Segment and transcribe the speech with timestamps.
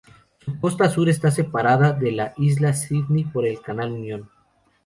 [0.43, 4.31] Su costa sur está separada de la isla Sidney por el canal Unión.